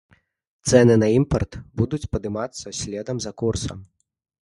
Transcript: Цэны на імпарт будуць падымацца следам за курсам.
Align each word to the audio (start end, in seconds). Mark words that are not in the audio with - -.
Цэны 0.71 0.95
на 1.03 1.09
імпарт 1.17 1.59
будуць 1.83 2.01
падымацца 2.17 2.77
следам 2.81 3.17
за 3.27 3.31
курсам. 3.45 3.89